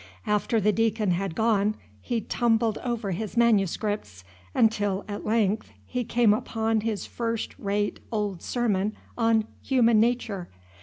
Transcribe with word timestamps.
After 0.25 0.59
the 0.59 0.71
deacon 0.71 1.11
had 1.11 1.35
gone, 1.35 1.75
he 2.01 2.21
tumbled 2.21 2.79
over 2.79 3.11
his 3.11 3.37
manuscripts, 3.37 4.23
until 4.55 5.05
at 5.07 5.27
length 5.27 5.69
he 5.85 6.03
came 6.03 6.33
upon 6.33 6.81
his 6.81 7.05
first 7.05 7.53
rate 7.59 7.99
old 8.11 8.41
sermon 8.41 8.93
on 9.15 9.45
"Human 9.61 9.99
Nature." 9.99 10.49